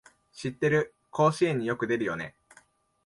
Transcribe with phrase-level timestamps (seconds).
[0.33, 2.35] 知ってる、甲子園によく出るよね